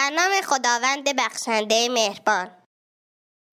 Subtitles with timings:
[0.00, 2.50] به نام خداوند بخشنده مهربان.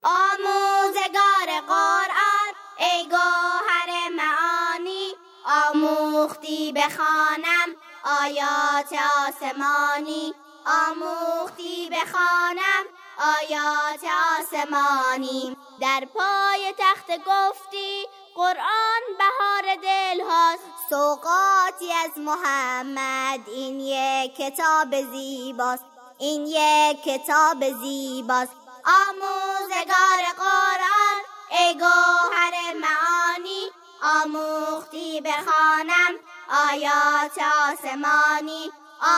[0.03, 5.11] آموزگار قرآن ای گوهر معانی
[5.45, 7.75] آموختی بخوانم
[8.21, 8.93] آیات
[9.27, 10.33] آسمانی.
[10.65, 12.83] آموختی بخوانم
[13.17, 14.03] آیات
[14.39, 15.57] آسمانی.
[15.81, 18.05] در پای تخت گفتی
[18.35, 20.63] قرآن بهار دل هاست.
[20.89, 25.96] سوقاتی از محمد این یک کتاب زیباست.
[26.19, 28.51] این یک کتاب زیباست.
[28.85, 31.17] آموزگار قرآن
[31.49, 33.63] ای گوهر معانی
[34.03, 36.13] آموختی بخوانم
[36.69, 37.37] آیات
[37.69, 38.71] آسمانی.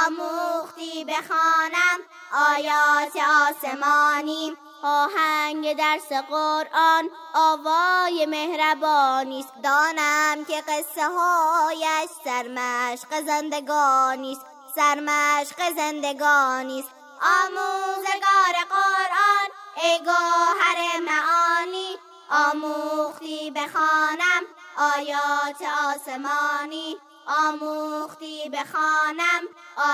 [0.06, 2.00] آموختی بخوانم
[2.34, 3.16] آیات
[3.50, 4.58] آسمانی.
[4.84, 14.46] آهنگ درس قرآن آوای مهربانی است دانم که قصه هایش سرمشق زندگانی است
[14.80, 16.90] سرمشق زندگانی است.
[17.22, 19.50] آموزگار قرآن
[19.84, 21.98] ای گوهر معانی.
[22.30, 24.44] آموختی بخوانم
[24.78, 26.98] آیات آسمانی.
[27.28, 29.42] آموختی بخوانم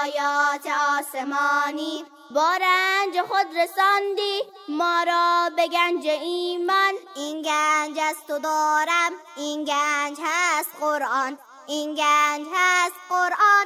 [0.02, 0.68] آیات
[1.00, 2.06] آسمانی.
[2.32, 6.94] با رنج خود رساندی ما را به گنج ایمان.
[7.16, 11.38] این گنج از تو دارم این گنج هست قرآن.
[11.68, 13.66] این گنج هست قرآن.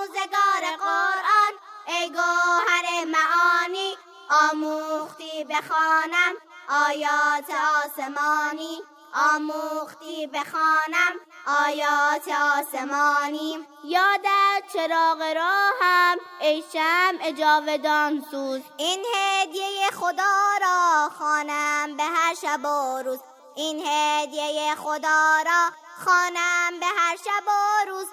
[0.00, 1.52] آموزگار قرآن.
[1.86, 3.96] ای گوهر معانی
[4.30, 6.34] آموختی بخوانم.
[6.68, 7.50] آیات
[7.84, 8.82] آسمانی
[9.14, 11.12] آموختی بخوانم.
[11.46, 13.66] آیات آسمانی.
[13.84, 18.60] یادت چراغ راهم ای شمع جاودان سوز.
[18.76, 23.20] این هدیه خدا را خوانم به هر شب و روز.
[23.56, 25.70] این هدیه خدا را
[26.04, 28.06] خوانم به هر شب و روز.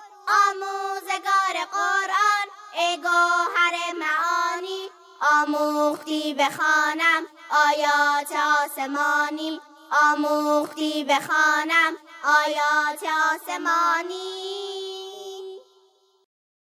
[1.66, 4.90] قرآن ای گوهر معانی
[5.22, 8.32] آموختی بخوانم آیات
[8.64, 9.62] آسمانی.
[9.92, 13.04] آموختی بخوانم آیات
[13.34, 14.77] آسمانی.